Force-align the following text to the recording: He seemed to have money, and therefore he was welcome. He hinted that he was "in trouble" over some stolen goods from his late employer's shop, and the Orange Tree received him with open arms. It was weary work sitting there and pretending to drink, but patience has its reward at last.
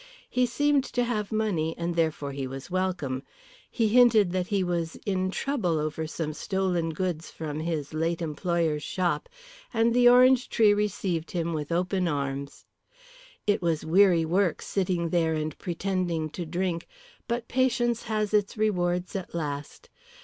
He 0.31 0.47
seemed 0.47 0.83
to 0.85 1.03
have 1.03 1.31
money, 1.31 1.75
and 1.77 1.93
therefore 1.95 2.31
he 2.31 2.47
was 2.47 2.71
welcome. 2.71 3.21
He 3.69 3.87
hinted 3.89 4.31
that 4.31 4.47
he 4.47 4.63
was 4.63 4.95
"in 5.05 5.29
trouble" 5.29 5.77
over 5.77 6.07
some 6.07 6.33
stolen 6.33 6.89
goods 6.89 7.29
from 7.29 7.59
his 7.59 7.93
late 7.93 8.19
employer's 8.19 8.81
shop, 8.81 9.29
and 9.71 9.93
the 9.93 10.09
Orange 10.09 10.49
Tree 10.49 10.73
received 10.73 11.29
him 11.29 11.53
with 11.53 11.71
open 11.71 12.07
arms. 12.07 12.65
It 13.45 13.61
was 13.61 13.85
weary 13.85 14.25
work 14.25 14.63
sitting 14.63 15.09
there 15.09 15.35
and 15.35 15.55
pretending 15.59 16.31
to 16.31 16.47
drink, 16.47 16.87
but 17.27 17.47
patience 17.47 18.01
has 18.01 18.33
its 18.33 18.57
reward 18.57 19.15
at 19.15 19.35
last. 19.35 19.91